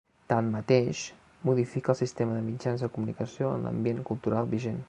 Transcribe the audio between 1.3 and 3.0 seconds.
modifica el sistema de mitjans de